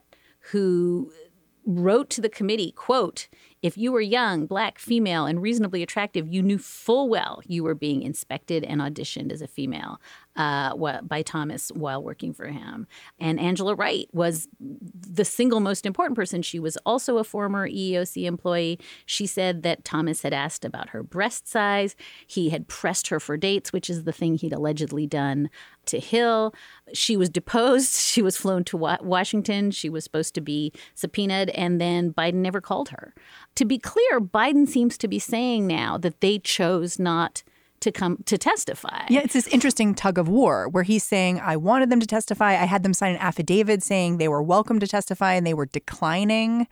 who 0.52 1.12
wrote 1.66 2.08
to 2.10 2.20
the 2.20 2.28
committee, 2.28 2.70
quote, 2.70 3.28
if 3.60 3.76
you 3.76 3.90
were 3.90 4.00
young, 4.00 4.46
black, 4.46 4.78
female, 4.78 5.26
and 5.26 5.42
reasonably 5.42 5.82
attractive, 5.82 6.32
you 6.32 6.40
knew 6.40 6.58
full 6.58 7.08
well 7.08 7.42
you 7.44 7.64
were 7.64 7.74
being 7.74 8.02
inspected 8.02 8.62
and 8.62 8.80
auditioned 8.80 9.32
as 9.32 9.42
a 9.42 9.48
female 9.48 10.00
uh, 10.36 11.00
by 11.02 11.22
Thomas 11.22 11.70
while 11.70 12.02
working 12.02 12.32
for 12.32 12.46
him. 12.46 12.86
And 13.18 13.40
Angela 13.40 13.74
Wright 13.74 14.08
was 14.12 14.48
the 14.58 15.24
single 15.24 15.60
most 15.60 15.86
important 15.86 16.16
person. 16.16 16.42
She 16.42 16.58
was 16.58 16.76
also 16.84 17.18
a 17.18 17.24
former 17.24 17.68
EEOC 17.68 18.24
employee. 18.24 18.78
She 19.06 19.26
said 19.26 19.62
that 19.62 19.84
Thomas 19.84 20.22
had 20.22 20.32
asked 20.32 20.64
about 20.64 20.90
her 20.90 21.02
breast 21.02 21.48
size. 21.48 21.96
He 22.26 22.50
had 22.50 22.68
pressed 22.68 23.08
her 23.08 23.18
for 23.18 23.36
dates, 23.36 23.72
which 23.72 23.88
is 23.88 24.04
the 24.04 24.12
thing 24.12 24.36
he'd 24.36 24.52
allegedly 24.52 25.06
done 25.06 25.50
to 25.86 25.98
Hill. 25.98 26.54
She 26.92 27.16
was 27.16 27.28
deposed. 27.28 27.94
She 28.16 28.22
was 28.22 28.36
flown 28.36 28.64
to 28.64 28.78
Washington. 28.78 29.70
She 29.70 29.90
was 29.90 30.02
supposed 30.02 30.34
to 30.36 30.40
be 30.40 30.72
subpoenaed, 30.94 31.50
and 31.50 31.78
then 31.78 32.14
Biden 32.14 32.34
never 32.36 32.62
called 32.62 32.88
her. 32.88 33.14
To 33.56 33.66
be 33.66 33.78
clear, 33.78 34.20
Biden 34.20 34.66
seems 34.66 34.96
to 34.98 35.08
be 35.08 35.18
saying 35.18 35.66
now 35.66 35.98
that 35.98 36.22
they 36.22 36.38
chose 36.38 36.98
not 36.98 37.42
to 37.80 37.92
come 37.92 38.18
to 38.26 38.38
testify. 38.38 39.06
Yeah, 39.08 39.20
it's 39.24 39.34
this 39.34 39.46
interesting 39.48 39.94
tug 39.94 40.18
of 40.18 40.28
war 40.28 40.68
where 40.68 40.82
he's 40.82 41.04
saying, 41.04 41.40
I 41.40 41.56
wanted 41.56 41.90
them 41.90 42.00
to 42.00 42.06
testify. 42.06 42.52
I 42.52 42.66
had 42.66 42.82
them 42.82 42.94
sign 42.94 43.14
an 43.14 43.20
affidavit 43.20 43.82
saying 43.82 44.18
they 44.18 44.28
were 44.28 44.42
welcome 44.42 44.80
to 44.80 44.86
testify 44.86 45.34
and 45.34 45.46
they 45.46 45.54
were 45.54 45.66
declining. 45.66 46.66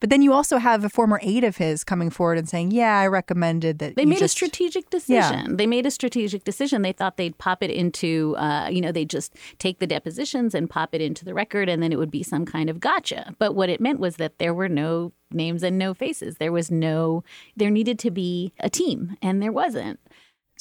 But 0.00 0.08
then 0.08 0.22
you 0.22 0.32
also 0.32 0.56
have 0.56 0.82
a 0.82 0.88
former 0.88 1.20
aide 1.22 1.44
of 1.44 1.58
his 1.58 1.84
coming 1.84 2.08
forward 2.08 2.38
and 2.38 2.48
saying, 2.48 2.70
"Yeah, 2.70 2.98
I 2.98 3.06
recommended 3.06 3.78
that." 3.80 3.96
They 3.96 4.06
made 4.06 4.20
just... 4.20 4.34
a 4.34 4.36
strategic 4.36 4.88
decision. 4.88 5.46
Yeah. 5.46 5.46
They 5.50 5.66
made 5.66 5.84
a 5.84 5.90
strategic 5.90 6.44
decision. 6.44 6.80
They 6.80 6.92
thought 6.92 7.18
they'd 7.18 7.36
pop 7.36 7.62
it 7.62 7.70
into, 7.70 8.34
uh, 8.38 8.68
you 8.72 8.80
know, 8.80 8.92
they 8.92 9.04
just 9.04 9.36
take 9.58 9.78
the 9.78 9.86
depositions 9.86 10.54
and 10.54 10.70
pop 10.70 10.94
it 10.94 11.02
into 11.02 11.26
the 11.26 11.34
record, 11.34 11.68
and 11.68 11.82
then 11.82 11.92
it 11.92 11.98
would 11.98 12.10
be 12.10 12.22
some 12.22 12.46
kind 12.46 12.70
of 12.70 12.80
gotcha. 12.80 13.34
But 13.38 13.54
what 13.54 13.68
it 13.68 13.78
meant 13.78 14.00
was 14.00 14.16
that 14.16 14.38
there 14.38 14.54
were 14.54 14.70
no 14.70 15.12
names 15.32 15.62
and 15.62 15.76
no 15.76 15.92
faces. 15.92 16.36
There 16.36 16.50
was 16.50 16.70
no. 16.70 17.22
There 17.54 17.70
needed 17.70 17.98
to 17.98 18.10
be 18.10 18.54
a 18.58 18.70
team, 18.70 19.18
and 19.20 19.42
there 19.42 19.52
wasn't. 19.52 20.00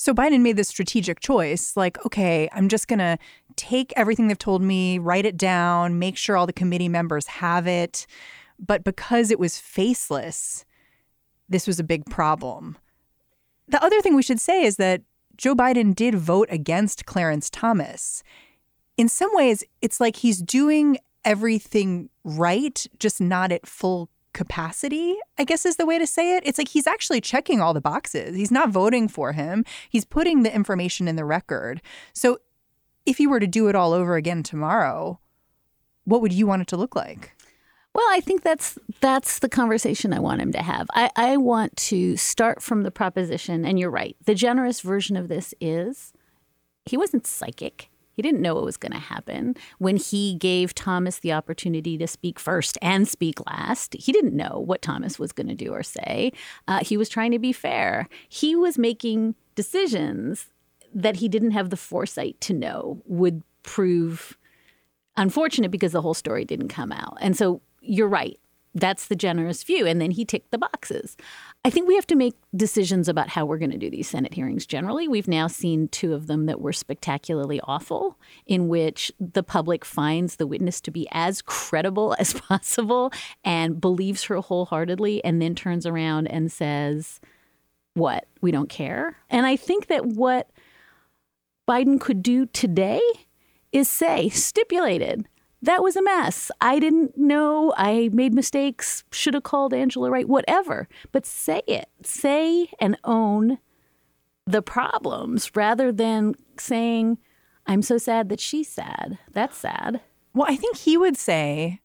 So 0.02 0.14
Biden 0.14 0.40
made 0.40 0.56
this 0.56 0.70
strategic 0.70 1.20
choice 1.20 1.76
like, 1.76 2.06
okay, 2.06 2.48
I'm 2.54 2.70
just 2.70 2.88
going 2.88 3.00
to 3.00 3.18
take 3.58 3.92
everything 3.98 4.30
they've 4.30 4.40
told 4.40 4.62
me, 4.62 4.98
write 4.98 5.26
it 5.26 5.36
down, 5.36 6.00
make 6.00 6.16
sure 6.16 6.38
all 6.38 6.48
the 6.48 6.54
committee 6.54 6.88
members 6.88 7.28
have 7.28 7.68
it. 7.68 8.08
But 8.58 8.86
because 8.86 9.30
it 9.30 9.40
was 9.40 9.60
faceless, 9.60 10.64
this 11.50 11.68
was 11.68 11.82
a 11.82 11.84
big 11.84 12.06
problem. 12.06 12.78
The 13.68 13.84
other 13.84 14.00
thing 14.00 14.16
we 14.16 14.24
should 14.24 14.40
say 14.40 14.64
is 14.64 14.78
that 14.78 15.02
Joe 15.36 15.54
Biden 15.54 15.94
did 15.94 16.16
vote 16.16 16.48
against 16.50 17.06
Clarence 17.06 17.50
Thomas. 17.50 18.24
In 18.96 19.10
some 19.10 19.32
ways, 19.34 19.66
it's 19.82 20.00
like 20.00 20.16
he's 20.16 20.42
doing 20.42 20.98
everything 21.26 22.10
right, 22.24 22.88
just 23.00 23.20
not 23.20 23.52
at 23.52 23.68
full 23.68 24.08
capacity, 24.40 25.18
I 25.38 25.44
guess 25.44 25.66
is 25.66 25.76
the 25.76 25.86
way 25.86 26.00
to 26.00 26.08
say 26.08 26.38
it. 26.38 26.44
It's 26.46 26.58
like 26.58 26.70
he's 26.70 26.88
actually 26.88 27.20
checking 27.20 27.60
all 27.60 27.74
the 27.74 27.82
boxes. 27.82 28.38
He's 28.38 28.52
not 28.52 28.70
voting 28.70 29.10
for 29.10 29.34
him, 29.34 29.66
he's 29.90 30.06
putting 30.06 30.44
the 30.44 30.56
information 30.56 31.10
in 31.10 31.18
the 31.18 31.26
record. 31.26 31.82
So 32.14 32.38
if 33.06 33.18
he 33.18 33.28
were 33.28 33.42
to 33.42 33.48
do 33.48 33.68
it 33.68 33.76
all 33.76 33.92
over 33.92 34.16
again 34.16 34.42
tomorrow, 34.42 35.20
what 36.06 36.22
would 36.22 36.32
you 36.32 36.48
want 36.48 36.62
it 36.62 36.70
to 36.70 36.78
look 36.78 36.96
like? 36.96 37.36
Well, 37.94 38.08
I 38.12 38.22
think 38.22 38.44
that's 38.44 38.80
that's 39.02 39.40
the 39.40 39.50
conversation 39.50 40.14
I 40.14 40.20
want 40.20 40.40
him 40.40 40.54
to 40.54 40.62
have. 40.62 40.88
I, 40.94 41.10
I 41.18 41.36
want 41.36 41.76
to 41.90 42.16
start 42.16 42.64
from 42.64 42.84
the 42.84 42.92
proposition, 42.92 43.66
and 43.66 43.78
you're 43.78 43.92
right. 43.92 44.16
The 44.24 44.36
generous 44.36 44.80
version 44.80 45.18
of 45.18 45.28
this 45.28 45.54
is 45.60 46.14
he 46.86 46.96
wasn't 46.96 47.28
psychic. 47.28 47.89
He 48.20 48.22
didn't 48.22 48.42
know 48.42 48.56
what 48.56 48.66
was 48.66 48.76
going 48.76 48.92
to 48.92 49.00
happen. 49.00 49.56
When 49.78 49.96
he 49.96 50.36
gave 50.36 50.76
Thomas 50.76 51.20
the 51.20 51.32
opportunity 51.32 51.98
to 51.98 52.06
speak 52.06 52.38
first 52.38 52.78
and 52.82 53.08
speak 53.08 53.40
last, 53.46 53.94
he 53.94 54.12
didn't 54.12 54.36
know 54.36 54.62
what 54.66 54.82
Thomas 54.82 55.18
was 55.18 55.32
going 55.32 55.48
to 55.48 55.56
do 55.56 55.72
or 55.72 55.84
say. 55.84 56.34
Uh, 56.68 56.84
he 56.84 56.98
was 56.98 57.08
trying 57.08 57.32
to 57.32 57.40
be 57.40 57.54
fair. 57.54 58.10
He 58.28 58.58
was 58.58 58.78
making 58.78 59.36
decisions 59.56 60.48
that 60.94 61.16
he 61.16 61.30
didn't 61.30 61.52
have 61.52 61.70
the 61.70 61.78
foresight 61.78 62.42
to 62.42 62.54
know 62.54 63.02
would 63.06 63.42
prove 63.64 64.38
unfortunate 65.16 65.72
because 65.72 65.94
the 65.94 66.02
whole 66.02 66.14
story 66.14 66.44
didn't 66.44 66.68
come 66.68 66.92
out. 66.92 67.18
And 67.22 67.38
so 67.38 67.62
you're 67.80 68.10
right. 68.10 68.38
That's 68.76 69.06
the 69.06 69.16
generous 69.16 69.64
view. 69.64 69.88
And 69.88 70.02
then 70.02 70.12
he 70.12 70.26
ticked 70.26 70.52
the 70.52 70.58
boxes. 70.58 71.16
I 71.66 71.70
think 71.70 71.90
we 71.90 71.96
have 71.96 72.08
to 72.08 72.16
make 72.16 72.36
decisions 72.56 73.10
about 73.10 73.28
how 73.28 73.46
we're 73.46 73.58
going 73.58 73.72
to 73.72 73.78
do 73.78 73.90
these 73.90 74.10
Senate 74.10 74.34
hearings 74.34 74.66
generally. 74.66 75.10
We've 75.10 75.28
now 75.28 75.48
seen 75.48 75.90
two 75.90 76.14
of 76.14 76.28
them 76.28 76.46
that 76.46 76.62
were 76.62 76.72
spectacularly 76.72 77.60
awful, 77.66 78.18
in 78.46 78.70
which 78.70 79.12
the 79.20 79.44
public 79.44 79.84
finds 79.84 80.38
the 80.38 80.48
witness 80.48 80.80
to 80.82 80.92
be 80.92 81.08
as 81.12 81.42
credible 81.42 82.16
as 82.20 82.34
possible 82.34 83.12
and 83.44 83.82
believes 83.82 84.24
her 84.24 84.38
wholeheartedly, 84.38 85.24
and 85.26 85.42
then 85.42 85.54
turns 85.54 85.86
around 85.86 86.28
and 86.28 86.50
says, 86.50 87.20
What? 87.94 88.26
We 88.40 88.52
don't 88.52 88.70
care. 88.70 89.18
And 89.30 89.46
I 89.46 89.58
think 89.58 89.88
that 89.88 90.06
what 90.06 90.50
Biden 91.68 92.00
could 92.00 92.24
do 92.24 92.46
today 92.48 93.02
is 93.74 93.90
say, 93.90 94.30
stipulated, 94.30 95.28
that 95.62 95.84
was 95.84 95.96
a 95.96 96.02
mess. 96.02 96.52
I 96.62 96.80
didn't 96.80 97.18
know. 97.18 97.74
I 97.78 98.10
made 98.14 98.34
mistakes. 98.34 99.04
Should 99.12 99.34
have 99.34 99.44
called 99.44 99.74
Angela 99.74 100.10
Wright, 100.10 100.28
whatever. 100.28 100.88
But 101.12 101.26
say 101.26 101.62
it. 101.68 101.90
Say 102.04 102.70
and 102.80 102.98
own 103.04 103.60
the 104.46 104.62
problems 104.62 105.56
rather 105.56 105.92
than 105.92 106.36
saying, 106.58 107.18
I'm 107.68 107.82
so 107.82 107.98
sad 107.98 108.30
that 108.30 108.40
she's 108.40 108.68
sad. 108.68 109.20
That's 109.32 109.58
sad. 109.58 110.02
Well, 110.34 110.48
I 110.50 110.56
think 110.56 110.78
he 110.78 110.98
would 110.98 111.18
say, 111.18 111.82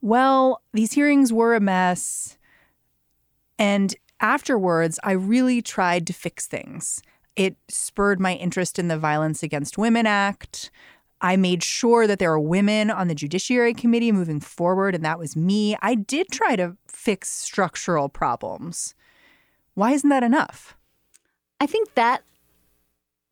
well, 0.00 0.62
these 0.72 0.92
hearings 0.92 1.32
were 1.32 1.54
a 1.54 1.60
mess. 1.60 2.38
And 3.58 3.94
afterwards, 4.20 4.98
I 5.02 5.12
really 5.12 5.60
tried 5.62 6.06
to 6.06 6.12
fix 6.12 6.46
things. 6.46 7.02
It 7.34 7.56
spurred 7.68 8.20
my 8.20 8.34
interest 8.34 8.78
in 8.78 8.88
the 8.88 8.98
Violence 8.98 9.42
Against 9.42 9.76
Women 9.76 10.06
Act. 10.06 10.70
I 11.20 11.36
made 11.36 11.62
sure 11.62 12.06
that 12.06 12.18
there 12.18 12.32
are 12.32 12.40
women 12.40 12.90
on 12.90 13.08
the 13.08 13.14
Judiciary 13.14 13.72
Committee 13.72 14.12
moving 14.12 14.40
forward, 14.40 14.94
and 14.94 15.04
that 15.04 15.18
was 15.18 15.34
me. 15.34 15.76
I 15.80 15.94
did 15.94 16.30
try 16.30 16.56
to 16.56 16.76
fix 16.86 17.28
structural 17.28 18.08
problems. 18.08 18.94
Why 19.74 19.92
isn't 19.92 20.10
that 20.10 20.22
enough? 20.22 20.76
I 21.60 21.66
think 21.66 21.94
that 21.94 22.22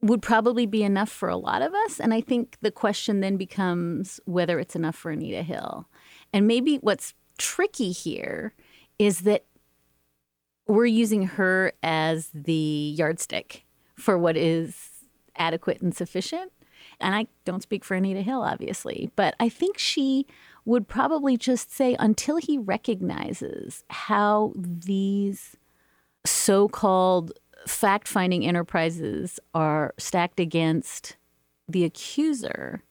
would 0.00 0.23
probably 0.23 0.67
be 0.67 0.83
enough 0.83 1.09
for 1.09 1.29
a 1.29 1.37
lot 1.37 1.62
of 1.62 1.73
us. 1.87 1.99
And 1.99 2.12
I 2.12 2.21
think 2.21 2.59
the 2.61 2.71
question 2.71 3.21
then 3.21 3.37
becomes 3.37 4.21
whether 4.26 4.59
it's 4.59 4.76
enough 4.76 4.95
for 4.95 5.11
Anita 5.11 5.43
Hill. 5.43 5.88
And 6.33 6.47
maybe 6.47 6.76
what's 6.76 7.14
tricky 7.38 7.91
here 7.91 8.55
is 8.99 9.21
that 9.21 9.45
we're 10.67 10.87
using 10.87 11.26
her 11.26 11.73
as 11.83 12.29
the 12.35 12.95
yardstick 12.97 13.64
for 13.97 14.19
what 14.19 14.37
is 14.37 14.91
adequate 15.37 15.81
and 15.81 15.95
sufficient. 15.95 16.53
And 17.04 17.14
I 17.14 17.26
don't 17.44 17.62
speak 17.62 17.84
for 17.84 17.94
Anita 17.94 18.23
Hill, 18.23 18.42
obviously, 18.42 19.11
but 19.14 19.34
I 19.38 19.49
think 19.49 19.78
she 19.78 20.26
would 20.64 20.88
probably 20.88 21.37
just 21.37 21.70
say 21.70 21.94
until 21.99 22.37
he 22.37 22.56
recognizes 22.58 23.84
how 23.90 24.54
these 24.56 25.56
so 26.25 26.68
called 26.68 27.32
fact 27.66 28.08
finding 28.08 28.46
enterprises 28.46 29.38
are 29.54 29.94
stacked 29.99 30.40
against 30.40 31.16
the 31.68 31.84
accuser, 31.84 32.82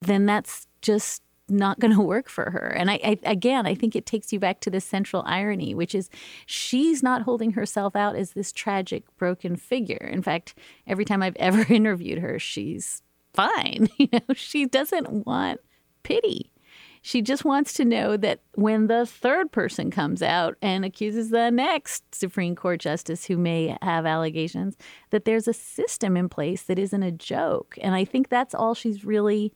then 0.00 0.26
that's 0.26 0.66
just 0.80 1.22
not 1.48 1.80
going 1.80 1.92
to 1.96 2.00
work 2.00 2.28
for 2.28 2.50
her. 2.50 2.68
And 2.68 2.90
I, 2.90 3.00
I, 3.04 3.18
again, 3.24 3.66
I 3.66 3.74
think 3.74 3.94
it 3.94 4.06
takes 4.06 4.32
you 4.32 4.38
back 4.38 4.60
to 4.60 4.70
the 4.70 4.80
central 4.80 5.22
irony, 5.26 5.74
which 5.74 5.94
is 5.94 6.10
she's 6.46 7.02
not 7.02 7.22
holding 7.22 7.52
herself 7.52 7.96
out 7.96 8.16
as 8.16 8.32
this 8.32 8.52
tragic, 8.52 9.04
broken 9.16 9.56
figure. 9.56 10.08
In 10.10 10.22
fact, 10.22 10.54
every 10.86 11.04
time 11.04 11.22
I've 11.22 11.36
ever 11.40 11.70
interviewed 11.72 12.18
her, 12.18 12.38
she's 12.38 13.02
fine. 13.34 13.88
You 13.98 14.08
know, 14.12 14.34
she 14.34 14.66
doesn't 14.66 15.26
want 15.26 15.60
pity. 16.02 16.52
She 17.04 17.20
just 17.20 17.44
wants 17.44 17.72
to 17.74 17.84
know 17.84 18.16
that 18.16 18.40
when 18.54 18.86
the 18.86 19.06
third 19.06 19.50
person 19.50 19.90
comes 19.90 20.22
out 20.22 20.56
and 20.62 20.84
accuses 20.84 21.30
the 21.30 21.50
next 21.50 22.14
Supreme 22.14 22.54
Court 22.54 22.78
justice 22.78 23.24
who 23.24 23.36
may 23.36 23.76
have 23.82 24.06
allegations, 24.06 24.76
that 25.10 25.24
there's 25.24 25.48
a 25.48 25.52
system 25.52 26.16
in 26.16 26.28
place 26.28 26.62
that 26.62 26.78
isn't 26.78 27.02
a 27.02 27.10
joke. 27.10 27.76
And 27.80 27.94
I 27.94 28.04
think 28.04 28.28
that's 28.28 28.54
all 28.54 28.74
she's 28.74 29.04
really 29.04 29.52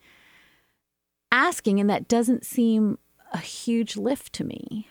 asking. 1.31 1.79
And 1.79 1.89
that 1.89 2.09
doesn't 2.09 2.45
seem 2.45 2.99
a 3.33 3.39
huge 3.39 3.97
lift 3.97 4.33
to 4.35 4.45
me. 4.45 4.89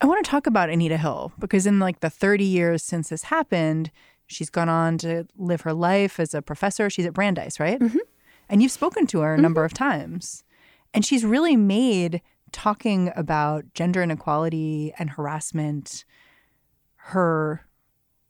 I 0.00 0.06
want 0.06 0.24
to 0.24 0.30
talk 0.30 0.46
about 0.46 0.70
Anita 0.70 0.96
Hill 0.96 1.32
because 1.38 1.66
in 1.66 1.78
like 1.78 2.00
the 2.00 2.10
30 2.10 2.44
years 2.44 2.82
since 2.82 3.10
this 3.10 3.24
happened, 3.24 3.90
she's 4.26 4.50
gone 4.50 4.68
on 4.68 4.98
to 4.98 5.26
live 5.36 5.62
her 5.62 5.72
life 5.72 6.20
as 6.20 6.34
a 6.34 6.42
professor. 6.42 6.90
She's 6.90 7.06
at 7.06 7.14
Brandeis, 7.14 7.58
right? 7.58 7.80
Mm-hmm. 7.80 7.98
And 8.48 8.62
you've 8.62 8.72
spoken 8.72 9.06
to 9.08 9.20
her 9.20 9.34
a 9.34 9.38
number 9.38 9.64
of 9.64 9.74
times. 9.74 10.44
And 10.94 11.04
she's 11.04 11.24
really 11.24 11.56
made 11.56 12.22
talking 12.52 13.12
about 13.16 13.64
gender 13.74 14.02
inequality 14.02 14.92
and 14.98 15.10
harassment 15.10 16.04
her 16.96 17.66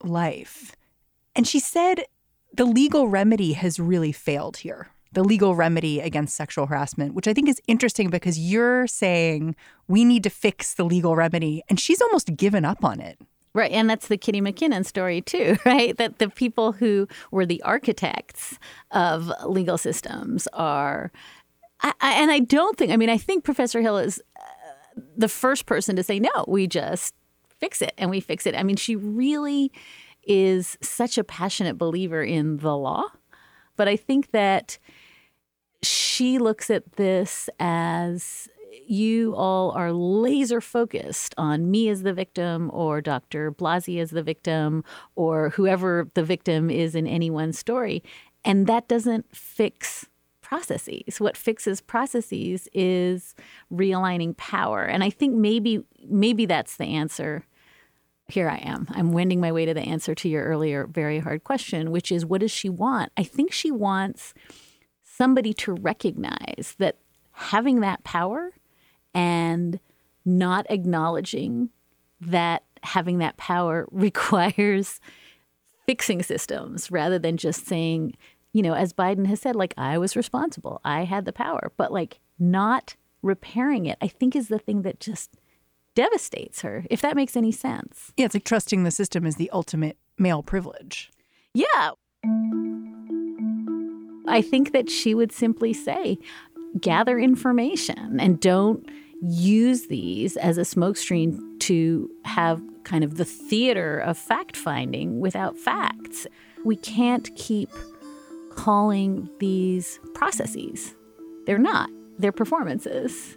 life. 0.03 0.75
And 1.35 1.47
she 1.47 1.61
said 1.61 2.05
the 2.53 2.65
legal 2.65 3.09
remedy 3.09 3.53
has 3.53 3.79
really 3.79 4.13
failed 4.13 4.59
here. 4.59 4.89
The 5.13 5.23
legal 5.23 5.55
remedy 5.55 6.01
against 6.01 6.35
sexual 6.35 6.67
harassment, 6.67 7.15
which 7.15 7.29
I 7.29 7.33
think 7.33 7.49
is 7.49 7.61
interesting 7.67 8.11
because 8.11 8.39
you're 8.39 8.87
saying 8.87 9.55
we 9.89 10.05
need 10.05 10.23
to 10.25 10.31
fix 10.31 10.75
the 10.75 10.85
legal 10.85 11.17
remedy, 11.17 11.63
and 11.69 11.81
she's 11.81 12.03
almost 12.03 12.37
given 12.37 12.65
up 12.65 12.85
on 12.85 13.01
it. 13.01 13.19
Right. 13.57 13.73
And 13.73 13.89
that's 13.89 14.09
the 14.09 14.19
Kitty 14.19 14.43
MacKinnon 14.43 14.85
story, 14.85 15.23
too, 15.23 15.57
right? 15.65 15.97
That 15.97 16.19
the 16.19 16.29
people 16.29 16.73
who 16.73 17.09
were 17.31 17.47
the 17.47 17.63
architects 17.63 18.59
of 18.91 19.33
legal 19.47 19.79
systems 19.79 20.47
are. 20.53 21.11
I, 21.81 21.95
I, 22.03 22.13
and 22.21 22.31
I 22.31 22.41
don't 22.41 22.77
think, 22.77 22.93
I 22.93 22.99
mean, 22.99 23.09
I 23.09 23.17
think 23.17 23.45
Professor 23.45 23.81
Hill 23.81 23.97
is 23.97 24.21
uh, 24.39 25.01
the 25.17 25.29
first 25.29 25.65
person 25.65 25.97
to 25.97 26.03
say, 26.03 26.21
no, 26.21 26.45
we 26.47 26.67
just 26.67 27.15
fix 27.59 27.81
it 27.81 27.95
and 27.97 28.11
we 28.11 28.21
fix 28.21 28.47
it. 28.47 28.55
I 28.55 28.63
mean, 28.63 28.77
she 28.77 28.95
really 28.95 29.73
is 30.27 30.77
such 30.83 31.17
a 31.17 31.25
passionate 31.25 31.79
believer 31.79 32.23
in 32.23 32.59
the 32.59 32.77
law. 32.77 33.05
But 33.77 33.89
I 33.89 33.97
think 33.97 34.33
that 34.33 34.79
she 35.83 36.39
looks 36.39 36.69
at 36.69 36.93
this 36.97 37.49
as 37.59 38.51
you 38.87 39.35
all 39.35 39.71
are 39.73 39.93
laser 39.93 40.61
focused 40.61 41.35
on 41.39 41.71
me 41.71 41.89
as 41.89 42.03
the 42.03 42.13
victim 42.13 42.71
or 42.73 43.01
Dr. 43.01 43.53
Blasey 43.53 44.01
as 44.01 44.11
the 44.11 44.23
victim 44.23 44.85
or 45.15 45.51
whoever 45.51 46.09
the 46.15 46.25
victim 46.25 46.71
is 46.71 46.95
in 46.95 47.07
any 47.07 47.31
one 47.31 47.53
story. 47.53 48.03
And 48.45 48.67
that 48.67 48.89
doesn't 48.89 49.35
fix 49.35 50.07
processes. 50.41 51.21
What 51.21 51.37
fixes 51.37 51.81
processes 51.81 52.69
is 52.73 53.35
realigning 53.73 54.37
power. 54.37 54.85
And 54.85 55.03
I 55.03 55.11
think 55.11 55.35
maybe 55.35 55.83
maybe 56.09 56.47
that's 56.47 56.77
the 56.77 56.85
answer. 56.85 57.45
Here 58.29 58.49
I 58.49 58.59
am. 58.59 58.87
I'm 58.91 59.13
wending 59.13 59.41
my 59.41 59.51
way 59.51 59.67
to 59.67 59.75
the 59.75 59.81
answer 59.81 60.15
to 60.15 60.29
your 60.29 60.45
earlier 60.45 60.87
very 60.87 61.19
hard 61.19 61.43
question, 61.43 61.91
which 61.91 62.13
is 62.13 62.25
what 62.25 62.41
does 62.41 62.53
she 62.53 62.69
want? 62.69 63.11
I 63.17 63.25
think 63.25 63.53
she 63.53 63.73
wants 63.73 64.35
somebody 65.03 65.53
to 65.55 65.73
recognize 65.73 66.77
that 66.79 66.99
having 67.33 67.81
that 67.81 68.05
power 68.05 68.53
and 69.17 69.81
not 70.27 70.67
acknowledging 70.69 71.71
that 72.21 72.63
having 72.83 73.19
that 73.19 73.37
power 73.39 73.89
requires 73.91 75.01
fixing 75.87 76.23
systems 76.23 76.91
rather 76.91 77.19
than 77.19 77.37
just 77.37 77.67
saying, 77.67 78.15
you 78.53 78.63
know, 78.63 78.75
as 78.75 78.93
Biden 78.93 79.27
has 79.27 79.41
said, 79.41 79.57
like, 79.57 79.75
I 79.77 79.99
was 79.99 80.17
responsible, 80.17 80.81
I 80.85 81.05
had 81.05 81.25
the 81.25 81.33
power, 81.33 81.73
but 81.77 81.93
like 81.93 82.21
not 82.39 82.95
repairing 83.23 83.87
it, 83.87 83.97
I 84.03 84.09
think 84.09 84.37
is 84.37 84.49
the 84.49 84.59
thing 84.59 84.83
that 84.83 85.01
just 85.01 85.31
devastates 85.95 86.61
her, 86.61 86.85
if 86.91 87.01
that 87.01 87.17
makes 87.17 87.37
any 87.37 87.53
sense. 87.53 88.13
Yeah, 88.17 88.27
it's 88.27 88.35
like 88.35 88.45
trusting 88.45 88.85
the 88.85 88.91
system 88.91 89.25
is 89.25 89.37
the 89.37 89.51
ultimate 89.51 89.97
male 90.19 90.43
privilege. 90.43 91.11
Yeah. 91.55 91.93
I 94.29 94.43
think 94.43 94.73
that 94.73 94.91
she 94.91 95.15
would 95.15 95.33
simply 95.33 95.73
say, 95.73 96.19
gather 96.81 97.19
information 97.19 98.21
and 98.21 98.41
don't 98.41 98.87
use 99.23 99.87
these 99.87 100.37
as 100.37 100.59
a 100.59 100.63
smokescreen 100.63 101.39
to 101.61 102.11
have 102.25 102.63
kind 102.85 103.03
of 103.03 103.17
the 103.17 103.25
theater 103.25 103.99
of 103.99 104.17
fact 104.17 104.57
finding 104.57 105.21
without 105.21 105.57
facts. 105.57 106.27
We 106.65 106.77
can't 106.77 107.35
keep 107.37 107.71
calling 108.55 109.29
these 109.39 109.99
processes. 110.15 110.95
They're 111.47 111.59
not, 111.59 111.91
they're 112.19 112.33
performances. 112.33 113.37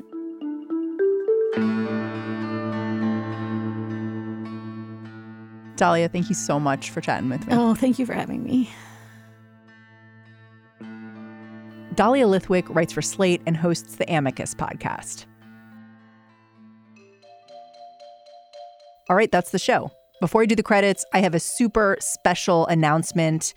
Dahlia, 5.75 6.09
thank 6.09 6.27
you 6.27 6.35
so 6.35 6.59
much 6.59 6.89
for 6.89 6.99
chatting 6.99 7.29
with 7.29 7.47
me. 7.47 7.53
Oh, 7.55 7.73
thank 7.73 7.99
you 7.99 8.05
for 8.05 8.13
having 8.13 8.43
me. 8.43 8.69
Dahlia 11.95 12.25
Lithwick 12.25 12.73
writes 12.73 12.93
for 12.93 13.01
Slate 13.01 13.41
and 13.45 13.55
hosts 13.57 13.95
the 13.95 14.05
Amicus 14.13 14.53
podcast. 14.53 15.25
All 19.09 19.15
right, 19.15 19.31
that's 19.31 19.51
the 19.51 19.59
show. 19.59 19.91
Before 20.21 20.41
I 20.41 20.45
do 20.45 20.55
the 20.55 20.63
credits, 20.63 21.03
I 21.13 21.19
have 21.19 21.33
a 21.33 21.39
super 21.39 21.97
special 21.99 22.67
announcement. 22.67 23.53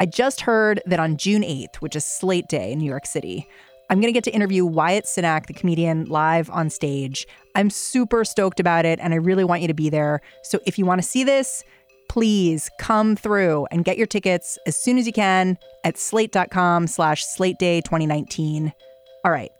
I 0.00 0.06
just 0.06 0.42
heard 0.42 0.82
that 0.86 1.00
on 1.00 1.16
June 1.16 1.42
8th, 1.42 1.76
which 1.76 1.96
is 1.96 2.04
Slate 2.04 2.48
Day 2.48 2.72
in 2.72 2.78
New 2.78 2.88
York 2.88 3.06
City, 3.06 3.46
I'm 3.92 4.00
going 4.00 4.08
to 4.08 4.16
get 4.16 4.24
to 4.24 4.34
interview 4.34 4.64
Wyatt 4.64 5.04
Cenac, 5.04 5.44
the 5.44 5.52
comedian, 5.52 6.06
live 6.06 6.48
on 6.48 6.70
stage. 6.70 7.26
I'm 7.54 7.68
super 7.68 8.24
stoked 8.24 8.58
about 8.58 8.86
it, 8.86 8.98
and 9.00 9.12
I 9.12 9.18
really 9.18 9.44
want 9.44 9.60
you 9.60 9.68
to 9.68 9.74
be 9.74 9.90
there. 9.90 10.22
So 10.44 10.60
if 10.64 10.78
you 10.78 10.86
want 10.86 11.02
to 11.02 11.06
see 11.06 11.24
this, 11.24 11.62
please 12.08 12.70
come 12.78 13.16
through 13.16 13.66
and 13.70 13.84
get 13.84 13.98
your 13.98 14.06
tickets 14.06 14.58
as 14.66 14.76
soon 14.76 14.96
as 14.96 15.06
you 15.06 15.12
can 15.12 15.58
at 15.84 15.98
slate.com 15.98 16.86
slash 16.86 17.26
slate 17.26 17.58
day 17.58 17.82
2019. 17.82 18.72
All 19.26 19.30
right. 19.30 19.52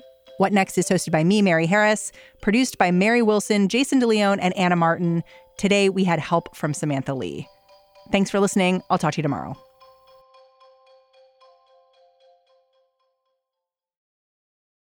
What 0.42 0.52
Next 0.52 0.76
is 0.76 0.88
hosted 0.88 1.12
by 1.12 1.22
me, 1.22 1.40
Mary 1.40 1.66
Harris, 1.66 2.10
produced 2.40 2.76
by 2.76 2.90
Mary 2.90 3.22
Wilson, 3.22 3.68
Jayson 3.68 4.00
De 4.00 4.08
Leon, 4.08 4.40
and 4.40 4.52
Anna 4.56 4.74
Martin. 4.74 5.22
Today 5.56 5.88
we 5.88 6.02
had 6.02 6.18
help 6.18 6.56
from 6.56 6.74
Samantha 6.74 7.14
Lee. 7.14 7.46
Thanks 8.10 8.28
for 8.28 8.40
listening. 8.40 8.82
I'll 8.90 8.98
talk 8.98 9.12
to 9.12 9.18
you 9.18 9.22
tomorrow. 9.22 9.56